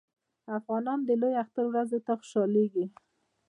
[0.57, 1.09] افغانان د
[1.41, 2.85] اختر ورځو ته خوشحالیږي.